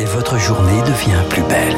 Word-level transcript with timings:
et 0.00 0.04
votre 0.06 0.38
journée 0.38 0.80
devient 0.82 1.22
plus 1.28 1.42
belle. 1.42 1.76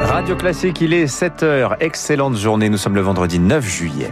Radio 0.00 0.34
Classique, 0.34 0.80
il 0.80 0.94
est 0.94 1.04
7h. 1.04 1.76
Excellente 1.80 2.36
journée. 2.36 2.70
Nous 2.70 2.78
sommes 2.78 2.94
le 2.94 3.02
vendredi 3.02 3.38
9 3.38 3.62
juillet. 3.62 4.10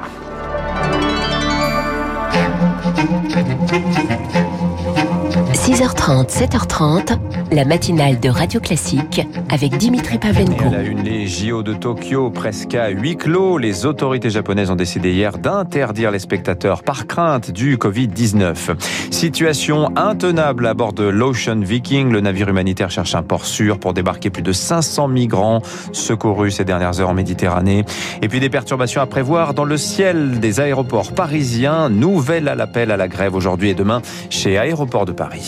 6h30, 5.52 6.28
7h30, 6.28 7.18
la 7.52 7.64
matinale 7.64 8.20
de 8.20 8.28
Radio 8.28 8.60
Classique 8.60 9.26
avec 9.50 9.76
Dimitri 9.76 10.18
Pavlenko. 10.18 10.64
À 10.66 10.70
la 10.70 10.82
une, 10.82 11.02
les 11.02 11.26
JO 11.26 11.62
de 11.62 11.74
Tokyo, 11.74 12.30
presque 12.30 12.74
à 12.74 12.88
huis 12.88 13.16
clos. 13.16 13.58
Les 13.58 13.84
autorités 13.84 14.30
japonaises 14.30 14.70
ont 14.70 14.76
décidé 14.76 15.12
hier 15.12 15.38
d'interdire 15.38 16.10
les 16.12 16.20
spectateurs 16.20 16.82
par 16.82 17.06
crainte 17.06 17.50
du 17.50 17.76
Covid-19. 17.76 18.76
Situation 19.10 19.90
intenable 19.96 20.66
à 20.66 20.74
bord 20.74 20.92
de 20.92 21.04
l'Ocean 21.04 21.60
Viking. 21.60 22.10
Le 22.12 22.20
navire 22.20 22.48
humanitaire 22.48 22.90
cherche 22.90 23.14
un 23.14 23.22
port 23.22 23.44
sûr 23.44 23.78
pour 23.78 23.92
débarquer 23.92 24.30
plus 24.30 24.42
de 24.42 24.52
500 24.52 25.08
migrants 25.08 25.62
secourus 25.92 26.52
ces 26.52 26.64
dernières 26.64 27.00
heures 27.00 27.10
en 27.10 27.14
Méditerranée. 27.14 27.84
Et 28.22 28.28
puis 28.28 28.40
des 28.40 28.50
perturbations 28.50 29.00
à 29.00 29.06
prévoir 29.06 29.52
dans 29.54 29.64
le 29.64 29.76
ciel 29.76 30.38
des 30.38 30.60
aéroports 30.60 31.12
parisiens. 31.12 31.88
Nouvel 31.88 32.46
à 32.48 32.54
l'appel 32.54 32.90
à 32.90 32.96
la 32.96 33.08
grève 33.08 33.34
aujourd'hui 33.34 33.70
et 33.70 33.74
demain 33.74 34.00
chez 34.30 34.56
Aéroport 34.56 35.06
de 35.06 35.12
Paris. 35.12 35.39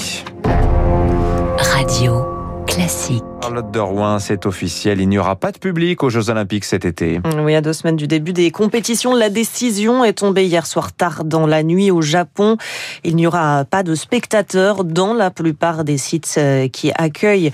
Radio 1.58 2.24
Classique. 2.66 3.22
Charlotte 3.42 3.70
de 3.70 3.78
Rouen, 3.78 4.18
c'est 4.18 4.46
officiel, 4.46 5.00
il 5.00 5.08
n'y 5.08 5.18
aura 5.18 5.36
pas 5.36 5.52
de 5.52 5.58
public 5.58 6.02
aux 6.02 6.10
Jeux 6.10 6.30
Olympiques 6.30 6.64
cet 6.64 6.84
été. 6.84 7.20
Oui, 7.38 7.54
à 7.54 7.60
deux 7.60 7.72
semaines 7.72 7.96
du 7.96 8.06
début 8.06 8.32
des 8.32 8.50
compétitions, 8.50 9.14
la 9.14 9.28
décision 9.30 10.04
est 10.04 10.14
tombée 10.14 10.46
hier 10.46 10.66
soir 10.66 10.92
tard 10.92 11.24
dans 11.24 11.46
la 11.46 11.62
nuit 11.62 11.90
au 11.90 12.00
Japon. 12.00 12.56
Il 13.04 13.16
n'y 13.16 13.26
aura 13.26 13.64
pas 13.64 13.82
de 13.82 13.94
spectateurs 13.94 14.84
dans 14.84 15.12
la 15.12 15.30
plupart 15.30 15.84
des 15.84 15.98
sites 15.98 16.36
euh, 16.38 16.68
qui 16.68 16.92
accueillent 16.94 17.52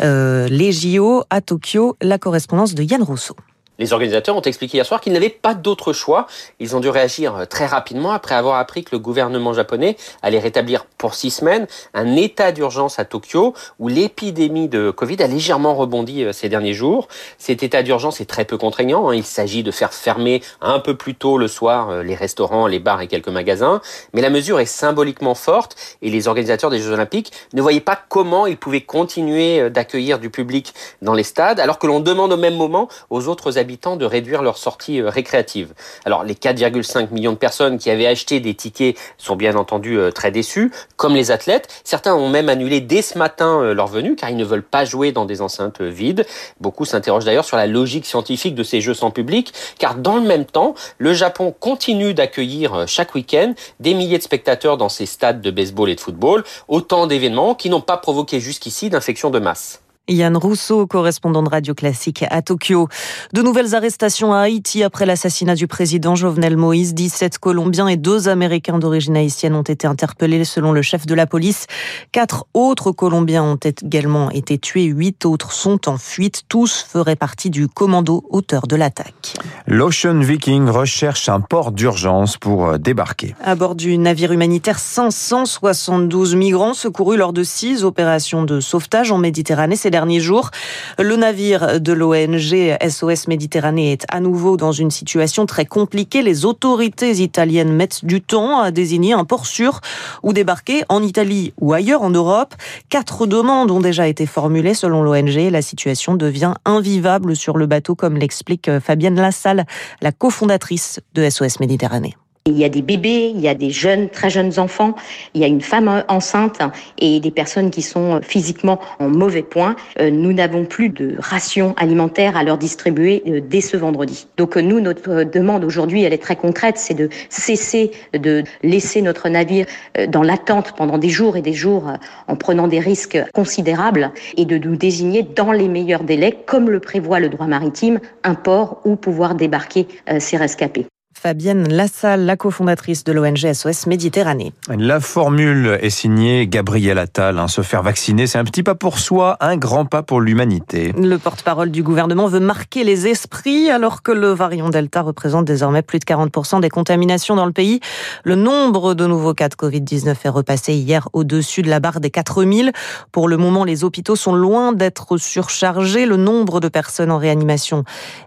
euh, 0.00 0.48
les 0.48 0.72
JO 0.72 1.22
à 1.30 1.40
Tokyo. 1.40 1.96
La 2.02 2.18
correspondance 2.18 2.74
de 2.74 2.82
Yann 2.82 3.02
Rousseau. 3.02 3.36
Les 3.78 3.92
organisateurs 3.92 4.34
ont 4.34 4.42
expliqué 4.42 4.78
hier 4.78 4.86
soir 4.86 5.00
qu'ils 5.00 5.12
n'avaient 5.12 5.28
pas 5.28 5.54
d'autre 5.54 5.92
choix. 5.92 6.26
Ils 6.58 6.74
ont 6.74 6.80
dû 6.80 6.88
réagir 6.88 7.36
euh, 7.36 7.44
très 7.44 7.64
rapidement 7.64 8.10
après 8.10 8.34
avoir 8.34 8.56
appris 8.56 8.82
que 8.82 8.90
le 8.90 8.98
gouvernement 8.98 9.52
japonais 9.52 9.96
allait 10.20 10.40
rétablir 10.40 10.84
pour 10.98 11.14
six 11.14 11.30
semaines 11.30 11.68
un 11.94 12.16
état 12.16 12.50
d'urgence 12.50 12.98
à 12.98 13.04
Tokyo 13.04 13.54
où 13.78 13.86
l'épidémie 13.86 14.66
de 14.66 14.90
Covid 14.90 15.22
a 15.22 15.28
légèrement 15.28 15.76
rebondi 15.76 16.24
euh, 16.24 16.32
ces 16.32 16.48
derniers 16.48 16.72
jours. 16.72 17.06
Cet 17.38 17.62
état 17.62 17.84
d'urgence 17.84 18.20
est 18.20 18.24
très 18.24 18.44
peu 18.44 18.58
contraignant. 18.58 19.10
Hein. 19.10 19.14
Il 19.14 19.24
s'agit 19.24 19.62
de 19.62 19.70
faire 19.70 19.94
fermer 19.94 20.42
un 20.60 20.80
peu 20.80 20.96
plus 20.96 21.14
tôt 21.14 21.38
le 21.38 21.46
soir 21.46 21.90
euh, 21.90 22.02
les 22.02 22.16
restaurants, 22.16 22.66
les 22.66 22.80
bars 22.80 23.00
et 23.00 23.06
quelques 23.06 23.28
magasins. 23.28 23.80
Mais 24.12 24.22
la 24.22 24.30
mesure 24.30 24.58
est 24.58 24.66
symboliquement 24.66 25.36
forte 25.36 25.76
et 26.02 26.10
les 26.10 26.26
organisateurs 26.26 26.70
des 26.70 26.80
Jeux 26.80 26.94
Olympiques 26.94 27.32
ne 27.52 27.62
voyaient 27.62 27.78
pas 27.78 28.00
comment 28.08 28.48
ils 28.48 28.56
pouvaient 28.56 28.80
continuer 28.80 29.70
d'accueillir 29.70 30.18
du 30.18 30.30
public 30.30 30.74
dans 31.00 31.14
les 31.14 31.22
stades 31.22 31.60
alors 31.60 31.78
que 31.78 31.86
l'on 31.86 32.00
demande 32.00 32.32
au 32.32 32.36
même 32.36 32.56
moment 32.56 32.88
aux 33.10 33.28
autres 33.28 33.56
habitants 33.56 33.67
de 33.68 34.04
réduire 34.04 34.42
leurs 34.42 34.56
sorties 34.56 35.00
euh, 35.00 35.10
récréatives. 35.10 35.74
Alors 36.04 36.24
les 36.24 36.34
4,5 36.34 37.12
millions 37.12 37.32
de 37.32 37.38
personnes 37.38 37.78
qui 37.78 37.90
avaient 37.90 38.06
acheté 38.06 38.40
des 38.40 38.54
tickets 38.54 38.96
sont 39.18 39.36
bien 39.36 39.56
entendu 39.56 39.98
euh, 39.98 40.10
très 40.10 40.30
déçus, 40.30 40.72
comme 40.96 41.14
les 41.14 41.30
athlètes. 41.30 41.68
Certains 41.84 42.14
ont 42.14 42.28
même 42.28 42.48
annulé 42.48 42.80
dès 42.80 43.02
ce 43.02 43.18
matin 43.18 43.60
euh, 43.60 43.74
leur 43.74 43.86
venue 43.86 44.16
car 44.16 44.30
ils 44.30 44.36
ne 44.36 44.44
veulent 44.44 44.62
pas 44.62 44.84
jouer 44.84 45.12
dans 45.12 45.26
des 45.26 45.42
enceintes 45.42 45.82
vides. 45.82 46.26
Beaucoup 46.60 46.84
s'interrogent 46.84 47.24
d'ailleurs 47.24 47.44
sur 47.44 47.56
la 47.56 47.66
logique 47.66 48.06
scientifique 48.06 48.54
de 48.54 48.62
ces 48.62 48.80
jeux 48.80 48.94
sans 48.94 49.10
public 49.10 49.52
car 49.78 49.94
dans 49.96 50.16
le 50.16 50.22
même 50.22 50.46
temps, 50.46 50.74
le 50.96 51.12
Japon 51.12 51.54
continue 51.58 52.14
d'accueillir 52.14 52.86
chaque 52.86 53.14
week-end 53.14 53.52
des 53.80 53.94
milliers 53.94 54.18
de 54.18 54.22
spectateurs 54.22 54.76
dans 54.76 54.88
ses 54.88 55.06
stades 55.06 55.40
de 55.40 55.50
baseball 55.50 55.90
et 55.90 55.94
de 55.94 56.00
football, 56.00 56.44
autant 56.68 57.06
d'événements 57.06 57.54
qui 57.54 57.68
n'ont 57.68 57.80
pas 57.80 57.96
provoqué 57.96 58.40
jusqu'ici 58.40 58.88
d'infections 58.88 59.30
de 59.30 59.38
masse. 59.38 59.80
Yann 60.08 60.36
Rousseau, 60.36 60.86
correspondant 60.86 61.42
de 61.42 61.48
Radio 61.48 61.74
Classique 61.74 62.24
à 62.30 62.42
Tokyo. 62.42 62.88
De 63.32 63.42
nouvelles 63.42 63.74
arrestations 63.74 64.32
à 64.32 64.40
Haïti 64.40 64.82
après 64.82 65.06
l'assassinat 65.06 65.54
du 65.54 65.66
président 65.66 66.14
Jovenel 66.14 66.56
Moïse. 66.56 66.94
17 66.94 67.38
Colombiens 67.38 67.88
et 67.88 67.96
deux 67.96 68.28
Américains 68.28 68.78
d'origine 68.78 69.16
haïtienne 69.16 69.54
ont 69.54 69.62
été 69.62 69.86
interpellés 69.86 70.44
selon 70.44 70.72
le 70.72 70.82
chef 70.82 71.06
de 71.06 71.14
la 71.14 71.26
police. 71.26 71.66
Quatre 72.12 72.46
autres 72.54 72.92
Colombiens 72.92 73.42
ont 73.42 73.58
également 73.62 74.30
été 74.30 74.58
tués. 74.58 74.84
Huit 74.84 75.26
autres 75.26 75.52
sont 75.52 75.88
en 75.88 75.98
fuite. 75.98 76.42
Tous 76.48 76.86
feraient 76.88 77.16
partie 77.16 77.50
du 77.50 77.68
commando 77.68 78.24
auteur 78.30 78.66
de 78.66 78.76
l'attaque. 78.76 79.34
L'Ocean 79.66 80.18
Viking 80.20 80.68
recherche 80.68 81.28
un 81.28 81.40
port 81.40 81.72
d'urgence 81.72 82.38
pour 82.38 82.66
euh, 82.66 82.78
débarquer. 82.78 83.34
À 83.44 83.54
bord 83.54 83.74
du 83.74 83.98
navire 83.98 84.32
humanitaire, 84.32 84.78
572 84.78 86.34
migrants 86.34 86.74
secourus 86.74 87.18
lors 87.18 87.32
de 87.32 87.42
six 87.42 87.84
opérations 87.84 88.44
de 88.44 88.60
sauvetage 88.60 89.12
en 89.12 89.18
Méditerranée 89.18 89.76
ces 89.76 89.90
derniers 89.98 90.20
jours. 90.20 90.52
Le 91.00 91.16
navire 91.16 91.80
de 91.80 91.92
l'ONG 91.92 92.76
SOS 92.88 93.26
Méditerranée 93.26 93.90
est 93.90 94.04
à 94.08 94.20
nouveau 94.20 94.56
dans 94.56 94.70
une 94.70 94.92
situation 94.92 95.44
très 95.44 95.64
compliquée. 95.64 96.22
Les 96.22 96.44
autorités 96.44 97.10
italiennes 97.20 97.72
mettent 97.72 98.04
du 98.04 98.20
temps 98.20 98.60
à 98.60 98.70
désigner 98.70 99.12
un 99.12 99.24
port 99.24 99.44
sûr 99.44 99.80
où 100.22 100.32
débarquer 100.32 100.84
en 100.88 101.02
Italie 101.02 101.52
ou 101.60 101.72
ailleurs 101.72 102.02
en 102.02 102.10
Europe. 102.10 102.54
Quatre 102.90 103.26
demandes 103.26 103.72
ont 103.72 103.80
déjà 103.80 104.06
été 104.06 104.24
formulées 104.24 104.74
selon 104.74 105.02
l'ONG. 105.02 105.50
La 105.50 105.62
situation 105.62 106.14
devient 106.14 106.54
invivable 106.64 107.34
sur 107.34 107.56
le 107.56 107.66
bateau, 107.66 107.96
comme 107.96 108.16
l'explique 108.16 108.70
Fabienne 108.78 109.16
Lassalle, 109.16 109.66
la 110.00 110.12
cofondatrice 110.12 111.00
de 111.14 111.28
SOS 111.28 111.58
Méditerranée. 111.58 112.14
Il 112.48 112.56
y 112.56 112.64
a 112.64 112.70
des 112.70 112.80
bébés, 112.80 113.30
il 113.34 113.40
y 113.40 113.48
a 113.48 113.54
des 113.54 113.70
jeunes, 113.70 114.08
très 114.08 114.30
jeunes 114.30 114.58
enfants, 114.58 114.94
il 115.34 115.42
y 115.42 115.44
a 115.44 115.46
une 115.46 115.60
femme 115.60 116.02
enceinte 116.08 116.60
et 116.98 117.20
des 117.20 117.30
personnes 117.30 117.70
qui 117.70 117.82
sont 117.82 118.20
physiquement 118.22 118.80
en 118.98 119.08
mauvais 119.08 119.42
point. 119.42 119.76
Euh, 120.00 120.10
nous 120.10 120.32
n'avons 120.32 120.64
plus 120.64 120.88
de 120.88 121.16
rations 121.18 121.74
alimentaires 121.76 122.38
à 122.38 122.44
leur 122.44 122.56
distribuer 122.56 123.22
euh, 123.26 123.40
dès 123.46 123.60
ce 123.60 123.76
vendredi. 123.76 124.28
Donc 124.38 124.56
euh, 124.56 124.62
nous, 124.62 124.80
notre 124.80 125.24
demande 125.24 125.62
aujourd'hui, 125.62 126.04
elle 126.04 126.14
est 126.14 126.22
très 126.22 126.36
concrète, 126.36 126.78
c'est 126.78 126.94
de 126.94 127.10
cesser 127.28 127.90
de 128.14 128.44
laisser 128.62 129.02
notre 129.02 129.28
navire 129.28 129.66
dans 130.08 130.22
l'attente 130.22 130.72
pendant 130.74 130.96
des 130.96 131.10
jours 131.10 131.36
et 131.36 131.42
des 131.42 131.52
jours 131.52 131.92
en 132.28 132.36
prenant 132.36 132.66
des 132.66 132.80
risques 132.80 133.18
considérables 133.34 134.10
et 134.38 134.46
de 134.46 134.56
nous 134.56 134.76
désigner 134.76 135.22
dans 135.22 135.52
les 135.52 135.68
meilleurs 135.68 136.04
délais, 136.04 136.38
comme 136.46 136.70
le 136.70 136.80
prévoit 136.80 137.20
le 137.20 137.28
droit 137.28 137.46
maritime, 137.46 138.00
un 138.24 138.34
port 138.34 138.80
où 138.84 138.96
pouvoir 138.96 139.34
débarquer 139.34 139.86
ces 140.18 140.36
rescapés. 140.36 140.86
Fabienne 141.20 141.66
Lassalle, 141.68 142.26
la 142.26 142.36
cofondatrice 142.36 143.02
de 143.02 143.10
l'ONG 143.10 143.52
SOS 143.52 143.88
Méditerranée. 143.88 144.52
La 144.68 145.00
formule 145.00 145.76
est 145.82 145.90
signée 145.90 146.46
Gabriel 146.46 146.96
Attal. 146.96 147.40
Hein. 147.40 147.48
se 147.48 147.62
faire 147.62 147.82
vacciner, 147.82 148.28
c'est 148.28 148.38
un 148.38 148.44
petit 148.44 148.62
pas 148.62 148.76
pour 148.76 149.00
soi, 149.00 149.36
un 149.40 149.56
grand 149.56 149.84
pas 149.84 150.04
pour 150.04 150.20
l'humanité. 150.20 150.92
Le 150.96 151.16
porte-parole 151.16 151.72
du 151.72 151.82
gouvernement 151.82 152.28
veut 152.28 152.38
marquer 152.38 152.84
les 152.84 153.08
esprits 153.08 153.68
alors 153.68 154.02
que 154.02 154.12
le 154.12 154.28
variant 154.28 154.68
Delta 154.68 155.02
représente 155.02 155.44
désormais 155.44 155.82
plus 155.82 155.98
de 155.98 156.04
40% 156.04 156.60
des 156.60 156.68
contaminations 156.68 157.34
dans 157.34 157.46
le 157.46 157.52
pays. 157.52 157.80
Le 158.22 158.36
nombre 158.36 158.94
de 158.94 159.04
nouveaux 159.04 159.34
cas 159.34 159.48
de 159.48 159.56
Covid-19 159.56 160.14
est 160.22 160.28
repassé 160.28 160.74
hier 160.74 161.08
au-dessus 161.14 161.62
de 161.62 161.68
la 161.68 161.80
barre 161.80 161.98
des 161.98 162.10
4000. 162.10 162.70
Pour 163.10 163.26
le 163.26 163.36
moment, 163.36 163.64
les 163.64 163.82
hôpitaux 163.82 164.14
sont 164.14 164.34
loin 164.34 164.72
d'être 164.72 165.16
surchargés. 165.16 166.06
Le 166.06 166.16
nombre 166.16 166.60
de 166.60 166.68
personnes 166.68 167.10
en 167.10 167.18
réanimation 167.18 167.82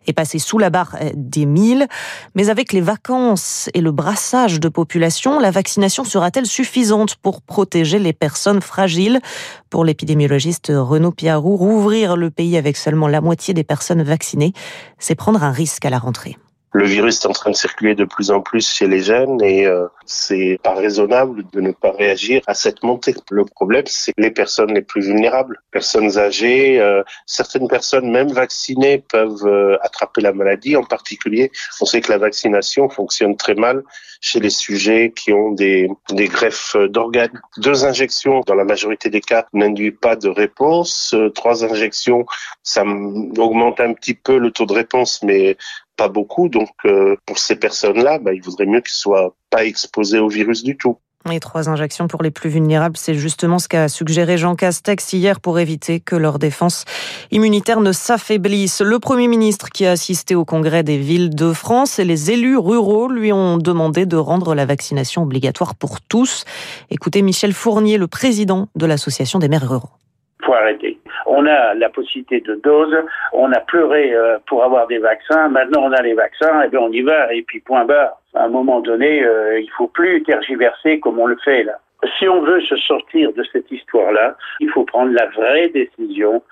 est 0.08 0.14
passé 0.14 0.40
sous 0.40 0.58
la 0.58 0.70
barre 0.70 0.98
des 1.16 1.46
1000. 1.46 1.88
Mais 2.36 2.50
avec 2.50 2.74
les 2.74 2.81
vacances 2.82 3.70
et 3.74 3.82
le 3.82 3.92
brassage 3.92 4.60
de 4.60 4.70
population, 4.70 5.40
la 5.40 5.52
vaccination 5.52 6.04
sera-t-elle 6.04 6.46
suffisante 6.46 7.16
pour 7.16 7.42
protéger 7.42 8.00
les 8.00 8.14
personnes 8.14 8.62
fragiles? 8.62 9.20
Pour 9.70 9.86
l'épidémiologiste 9.86 10.72
Renaud 10.76 11.12
Piarou, 11.12 11.56
rouvrir 11.56 12.18
le 12.18 12.30
pays 12.30 12.58
avec 12.58 12.78
seulement 12.78 13.08
la 13.08 13.22
moitié 13.22 13.54
des 13.54 13.64
personnes 13.64 14.04
vaccinées, 14.04 14.54
c'est 15.00 15.16
prendre 15.16 15.44
un 15.44 15.52
risque 15.52 15.86
à 15.86 15.90
la 15.90 16.00
rentrée. 16.00 16.38
Le 16.74 16.86
virus 16.86 17.20
est 17.20 17.28
en 17.28 17.34
train 17.34 17.52
de 17.52 17.56
circuler 17.56 17.96
de 17.96 18.06
plus 18.06 18.32
en 18.32 18.40
plus 18.40 18.70
chez 18.70 18.88
les 18.88 19.02
jeunes 19.02 19.44
et 19.44 19.66
euh, 19.66 19.88
c'est 20.06 20.58
pas 20.64 20.74
raisonnable 20.74 21.44
de 21.52 21.60
ne 21.60 21.72
pas 21.72 21.92
réagir 21.92 22.42
à 22.48 22.54
cette 22.54 22.82
montée. 22.82 23.14
Le 23.30 23.44
problème, 23.44 23.84
c'est 23.88 24.14
les 24.18 24.32
personnes 24.32 24.74
les 24.74 24.82
plus 24.82 25.02
vulnérables, 25.02 25.62
personnes 25.72 26.18
âgées, 26.18 26.80
euh, 26.80 27.04
certaines 27.26 27.68
personnes 27.68 28.10
même 28.10 28.32
vaccinées 28.32 29.00
peuvent 29.00 29.46
euh, 29.46 29.78
attraper 29.82 30.22
la 30.22 30.32
maladie. 30.32 30.78
En 30.78 30.84
particulier, 30.84 31.52
on 31.82 31.86
sait 31.86 32.00
que 32.00 32.12
la 32.12 32.18
vaccination 32.18 32.88
fonctionne 32.88 33.36
très 33.36 33.56
mal 33.56 33.84
chez 34.22 34.40
les 34.40 34.50
sujets 34.50 35.12
qui 35.14 35.34
ont 35.34 35.52
des, 35.52 35.90
des 36.12 36.28
greffes 36.28 36.78
d'organes. 36.78 37.42
Deux 37.58 37.84
injections, 37.84 38.42
dans 38.48 38.56
la 38.56 38.64
majorité 38.64 39.10
des 39.10 39.22
cas, 39.22 39.46
n'induit 39.52 39.92
pas 39.92 40.16
de 40.16 40.30
réponse. 40.30 41.16
trois 41.36 41.66
injections, 41.66 42.26
ça 42.64 42.84
augmente 42.84 43.80
un 43.80 43.94
petit 43.94 44.14
peu 44.14 44.38
le 44.38 44.52
taux 44.52 44.68
de 44.68 44.74
réponse, 44.74 45.22
mais 45.24 45.58
pas 46.02 46.08
beaucoup. 46.08 46.50
Donc, 46.50 46.72
euh, 46.86 47.16
pour 47.28 47.38
ces 47.38 47.56
personnes-là, 47.56 48.18
bah, 48.18 48.34
il 48.34 48.42
vaudrait 48.42 48.66
mieux 48.66 48.82
qu'ils 48.82 48.96
soient 48.96 49.36
pas 49.52 49.66
exposés 49.66 50.18
au 50.18 50.30
virus 50.30 50.64
du 50.64 50.76
tout. 50.76 50.98
Les 51.30 51.40
trois 51.40 51.70
injections 51.70 52.08
pour 52.08 52.24
les 52.24 52.32
plus 52.32 52.50
vulnérables, 52.50 52.98
c'est 52.98 53.14
justement 53.14 53.60
ce 53.60 53.68
qu'a 53.68 53.88
suggéré 53.88 54.40
Jean 54.40 54.56
Castex 54.56 55.14
hier 55.14 55.40
pour 55.40 55.60
éviter 55.60 56.00
que 56.00 56.16
leur 56.16 56.40
défense 56.40 56.86
immunitaire 57.30 57.82
ne 57.82 57.92
s'affaiblisse. 57.92 58.82
Le 58.82 58.98
Premier 58.98 59.28
ministre 59.28 59.70
qui 59.70 59.86
a 59.86 59.92
assisté 59.92 60.34
au 60.34 60.44
congrès 60.44 60.82
des 60.82 60.98
villes 60.98 61.36
de 61.36 61.54
France 61.54 62.00
et 62.00 62.06
les 62.06 62.32
élus 62.32 62.58
ruraux 62.58 63.08
lui 63.08 63.32
ont 63.32 63.60
demandé 63.60 64.08
de 64.08 64.18
rendre 64.18 64.56
la 64.56 64.66
vaccination 64.66 65.22
obligatoire 65.22 65.76
pour 65.76 66.02
tous. 66.02 66.46
Écoutez 66.90 67.22
Michel 67.22 67.54
Fournier, 67.54 68.00
le 68.00 68.08
président 68.08 68.70
de 68.76 68.88
l'Association 68.88 69.38
des 69.38 69.50
maires 69.50 69.70
ruraux. 69.70 69.92
Faut 70.44 70.54
arrêter. 70.54 71.00
On 71.34 71.46
a 71.46 71.74
la 71.76 71.88
possibilité 71.88 72.42
de 72.42 72.56
dose, 72.56 72.94
on 73.32 73.54
a 73.54 73.62
pleuré 73.62 74.14
euh, 74.14 74.38
pour 74.48 74.66
avoir 74.66 74.88
des 74.88 74.98
vaccins, 74.98 75.48
maintenant 75.48 75.84
on 75.86 75.94
a 75.94 76.02
les 76.02 76.14
vaccins, 76.14 76.62
et 76.64 76.68
bien 76.68 76.82
on 76.82 76.92
y 76.92 77.02
va, 77.02 77.34
et 77.34 77.42
puis 77.44 77.62
point 77.62 77.86
barre 77.86 78.18
à 78.34 78.44
un 78.44 78.50
moment 78.50 78.82
donné, 78.82 79.24
euh, 79.24 79.62
il 79.62 79.70
faut 79.78 79.88
plus 79.88 80.24
tergiverser 80.24 81.00
comme 81.00 81.20
on 81.20 81.28
le 81.28 81.38
fait 81.38 81.64
là. 81.64 81.80
Si 82.18 82.28
on 82.28 82.42
veut 82.42 82.60
se 82.62 82.76
sortir 82.76 83.32
de 83.32 83.44
cette 83.52 83.72
histoire-là, 83.72 84.36
il 84.60 84.70
faut 84.72 84.84
prendre 84.84 85.14
la 85.14 85.28
vraie 85.28 85.70
décision, 85.70 86.44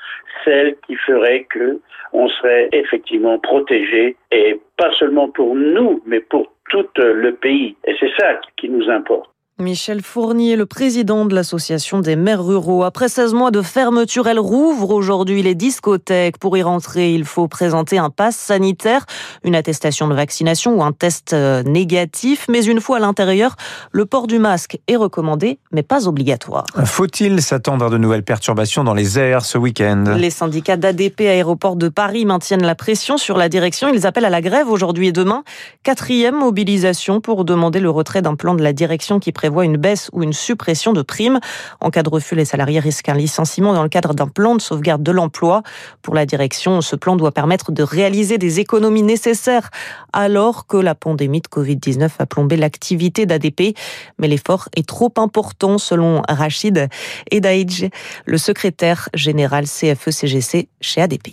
celle 0.45 0.77
qui 0.87 0.95
ferait 0.95 1.45
que 1.49 1.81
on 2.13 2.29
serait 2.29 2.69
effectivement 2.71 3.37
protégé 3.37 4.15
et 4.31 4.61
pas 4.77 4.91
seulement 4.93 5.27
pour 5.27 5.55
nous, 5.55 6.01
mais 6.05 6.21
pour 6.21 6.53
tout 6.69 6.87
le 6.95 7.31
pays. 7.31 7.75
Et 7.85 7.95
c'est 7.99 8.11
ça 8.17 8.39
qui 8.57 8.69
nous 8.69 8.89
importe. 8.89 9.29
Michel 9.59 10.01
Fournier, 10.01 10.55
le 10.55 10.65
président 10.65 11.25
de 11.25 11.35
l'association 11.35 11.99
des 11.99 12.15
maires 12.15 12.41
ruraux. 12.41 12.85
Après 12.85 13.09
16 13.09 13.33
mois 13.33 13.51
de 13.51 13.61
fermeture, 13.61 14.27
elle 14.29 14.39
rouvre 14.39 14.91
aujourd'hui 14.91 15.41
les 15.41 15.53
discothèques. 15.53 16.37
Pour 16.37 16.55
y 16.55 16.63
rentrer, 16.63 17.13
il 17.13 17.25
faut 17.25 17.49
présenter 17.49 17.97
un 17.97 18.09
pass 18.09 18.37
sanitaire, 18.37 19.05
une 19.43 19.55
attestation 19.55 20.07
de 20.07 20.13
vaccination 20.13 20.77
ou 20.77 20.83
un 20.83 20.93
test 20.93 21.33
euh, 21.33 21.61
négatif. 21.63 22.45
Mais 22.47 22.63
une 22.63 22.79
fois 22.79 22.97
à 22.97 22.99
l'intérieur, 23.01 23.57
le 23.91 24.05
port 24.05 24.27
du 24.27 24.39
masque 24.39 24.79
est 24.87 24.95
recommandé, 24.95 25.59
mais 25.73 25.83
pas 25.83 26.07
obligatoire. 26.07 26.63
Faut-il 26.85 27.41
s'attendre 27.41 27.87
à 27.87 27.89
de 27.89 27.97
nouvelles 27.97 28.23
perturbations 28.23 28.85
dans 28.85 28.93
les 28.93 29.19
airs 29.19 29.43
ce 29.43 29.57
week-end? 29.57 30.05
Les 30.15 30.29
syndicats 30.29 30.77
d'ADP 30.77 31.19
Aéroport 31.19 31.75
de 31.75 31.89
Paris 31.89 32.23
maintiennent 32.23 32.65
la 32.65 32.75
pression 32.75 33.17
sur 33.17 33.37
la 33.37 33.49
direction. 33.49 33.89
Ils 33.93 34.07
appellent 34.07 34.23
à 34.23 34.29
la 34.29 34.41
grève 34.41 34.69
aujourd'hui 34.69 35.07
et 35.07 35.11
demain. 35.11 35.43
Quatrième 35.83 36.35
mobilisation 36.35 37.19
pour 37.19 37.43
demander 37.43 37.81
le 37.81 37.89
retrait 37.89 38.21
d'un 38.21 38.35
plan 38.35 38.55
de 38.55 38.63
la 38.63 38.71
direction 38.71 39.19
qui 39.19 39.33
prévoit 39.33 39.48
voit 39.49 39.65
une 39.65 39.77
baisse 39.77 40.09
ou 40.13 40.23
une 40.23 40.33
suppression 40.33 40.93
de 40.93 41.01
primes. 41.01 41.39
En 41.79 41.89
cas 41.89 42.03
de 42.03 42.09
refus, 42.09 42.35
les 42.35 42.45
salariés 42.45 42.79
risquent 42.79 43.09
un 43.09 43.15
licenciement 43.15 43.73
dans 43.73 43.83
le 43.83 43.89
cadre 43.89 44.13
d'un 44.13 44.27
plan 44.27 44.55
de 44.55 44.61
sauvegarde 44.61 45.03
de 45.03 45.11
l'emploi. 45.11 45.63
Pour 46.01 46.15
la 46.15 46.25
direction, 46.25 46.81
ce 46.81 46.95
plan 46.95 47.15
doit 47.15 47.31
permettre 47.31 47.71
de 47.71 47.83
réaliser 47.83 48.37
des 48.37 48.59
économies 48.59 49.03
nécessaires 49.03 49.69
alors 50.13 50.67
que 50.67 50.77
la 50.77 50.95
pandémie 50.95 51.41
de 51.41 51.47
Covid-19 51.47 52.09
a 52.19 52.25
plombé 52.25 52.57
l'activité 52.57 53.25
d'ADP. 53.25 53.75
Mais 54.17 54.27
l'effort 54.27 54.69
est 54.75 54.87
trop 54.87 55.13
important 55.17 55.77
selon 55.77 56.21
Rachid 56.27 56.87
Edaïdj, 57.31 57.89
le 58.25 58.37
secrétaire 58.37 59.09
général 59.13 59.65
CFE-CGC 59.65 60.67
chez 60.81 61.01
ADP 61.01 61.29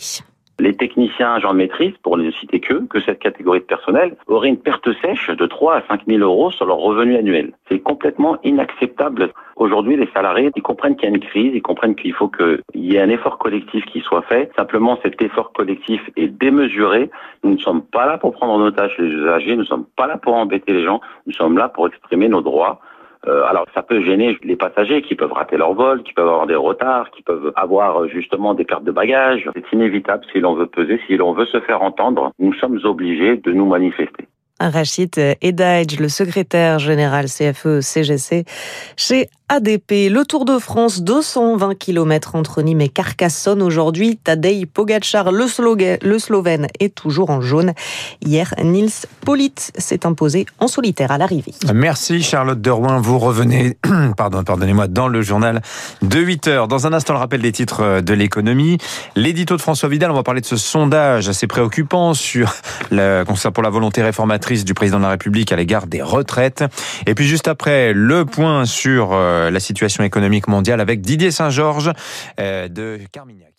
les 0.58 0.74
techniciens 0.74 1.34
agents 1.34 1.52
de 1.52 1.58
maîtrise, 1.58 1.92
pour 2.02 2.16
ne 2.16 2.30
citer 2.30 2.60
que, 2.60 2.86
que 2.86 3.00
cette 3.00 3.18
catégorie 3.18 3.60
de 3.60 3.64
personnel, 3.64 4.16
auraient 4.26 4.48
une 4.48 4.58
perte 4.58 4.88
sèche 5.02 5.30
de 5.30 5.46
3 5.46 5.76
à 5.76 5.82
5 5.88 6.02
000 6.06 6.20
euros 6.20 6.50
sur 6.50 6.66
leur 6.66 6.78
revenu 6.78 7.16
annuel. 7.16 7.52
C'est 7.68 7.80
complètement 7.80 8.38
inacceptable. 8.42 9.32
Aujourd'hui, 9.56 9.96
les 9.96 10.08
salariés, 10.12 10.50
ils 10.54 10.62
comprennent 10.62 10.96
qu'il 10.96 11.08
y 11.08 11.12
a 11.12 11.14
une 11.14 11.22
crise, 11.22 11.52
ils 11.54 11.62
comprennent 11.62 11.94
qu'il 11.94 12.14
faut 12.14 12.28
qu'il 12.28 12.60
y 12.74 12.96
ait 12.96 13.00
un 13.00 13.08
effort 13.08 13.38
collectif 13.38 13.84
qui 13.86 14.00
soit 14.00 14.22
fait. 14.22 14.50
Simplement, 14.56 14.98
cet 15.02 15.20
effort 15.20 15.52
collectif 15.52 16.00
est 16.16 16.28
démesuré. 16.28 17.10
Nous 17.44 17.52
ne 17.52 17.58
sommes 17.58 17.82
pas 17.82 18.06
là 18.06 18.18
pour 18.18 18.32
prendre 18.32 18.54
en 18.54 18.60
otage 18.60 18.94
les 18.98 19.08
usagers, 19.08 19.56
nous 19.56 19.62
ne 19.62 19.66
sommes 19.66 19.86
pas 19.96 20.06
là 20.06 20.16
pour 20.16 20.34
embêter 20.34 20.72
les 20.72 20.84
gens, 20.84 21.00
nous 21.26 21.32
sommes 21.32 21.58
là 21.58 21.68
pour 21.68 21.86
exprimer 21.86 22.28
nos 22.28 22.40
droits. 22.40 22.80
Euh, 23.28 23.44
alors 23.44 23.66
ça 23.74 23.82
peut 23.82 24.02
gêner 24.02 24.38
les 24.42 24.56
passagers 24.56 25.02
qui 25.02 25.14
peuvent 25.14 25.32
rater 25.32 25.56
leur 25.56 25.74
vol, 25.74 26.02
qui 26.02 26.12
peuvent 26.12 26.28
avoir 26.28 26.46
des 26.46 26.54
retards, 26.54 27.10
qui 27.10 27.22
peuvent 27.22 27.52
avoir 27.56 28.02
euh, 28.02 28.08
justement 28.08 28.54
des 28.54 28.64
pertes 28.64 28.84
de 28.84 28.92
bagages. 28.92 29.50
C'est 29.54 29.72
inévitable 29.72 30.24
si 30.32 30.40
l'on 30.40 30.54
veut 30.54 30.66
peser, 30.66 31.00
si 31.06 31.16
l'on 31.16 31.32
veut 31.32 31.46
se 31.46 31.60
faire 31.60 31.82
entendre, 31.82 32.30
nous 32.38 32.54
sommes 32.54 32.78
obligés 32.84 33.36
de 33.36 33.52
nous 33.52 33.66
manifester. 33.66 34.28
Rachid 34.60 35.18
Edaïdj, 35.42 36.00
le 36.00 36.08
secrétaire 36.08 36.78
général 36.78 37.26
CFE-CGC 37.26 38.44
chez 38.96 39.26
ADP. 39.48 40.10
Le 40.10 40.24
Tour 40.24 40.44
de 40.44 40.58
France, 40.58 41.02
220 41.02 41.76
km 41.76 42.34
entre 42.34 42.62
Nîmes 42.62 42.80
et 42.80 42.88
Carcassonne. 42.88 43.62
Aujourd'hui, 43.62 44.16
Tadej 44.16 44.66
Pogacar, 44.66 45.30
le, 45.30 45.46
le 46.04 46.18
Slovène, 46.18 46.66
est 46.80 46.92
toujours 46.92 47.30
en 47.30 47.40
jaune. 47.40 47.72
Hier, 48.24 48.52
Nils 48.64 48.90
Polit 49.20 49.54
s'est 49.56 50.04
imposé 50.04 50.46
en 50.58 50.66
solitaire 50.66 51.12
à 51.12 51.18
l'arrivée. 51.18 51.54
Merci 51.72 52.24
Charlotte 52.24 52.60
Derouin. 52.60 53.00
Vous 53.00 53.20
revenez, 53.20 53.76
pardon, 54.16 54.42
pardonnez-moi, 54.42 54.88
dans 54.88 55.06
le 55.06 55.22
journal 55.22 55.62
de 56.02 56.18
8 56.18 56.48
heures. 56.48 56.68
Dans 56.68 56.88
un 56.88 56.92
instant, 56.92 57.12
le 57.12 57.20
rappel 57.20 57.40
des 57.40 57.52
titres 57.52 58.00
de 58.00 58.14
l'économie. 58.14 58.78
L'édito 59.14 59.56
de 59.56 59.62
François 59.62 59.88
Vidal, 59.88 60.10
on 60.10 60.14
va 60.14 60.24
parler 60.24 60.40
de 60.40 60.46
ce 60.46 60.56
sondage 60.56 61.28
assez 61.28 61.46
préoccupant 61.46 62.14
sur 62.14 62.52
la, 62.90 63.24
pour 63.24 63.62
la 63.62 63.70
volonté 63.70 64.02
réformatrice 64.02 64.64
du 64.64 64.74
président 64.74 64.98
de 64.98 65.04
la 65.04 65.10
République 65.10 65.52
à 65.52 65.56
l'égard 65.56 65.86
des 65.86 66.02
retraites. 66.02 66.64
Et 67.06 67.14
puis 67.14 67.26
juste 67.26 67.46
après, 67.46 67.92
le 67.92 68.24
point 68.24 68.64
sur 68.64 69.10
euh, 69.12 69.35
la 69.50 69.60
situation 69.60 70.04
économique 70.04 70.48
mondiale 70.48 70.80
avec 70.80 71.00
Didier 71.00 71.30
Saint-Georges 71.30 71.92
euh, 72.40 72.68
de 72.68 73.00
Carmignac. 73.12 73.55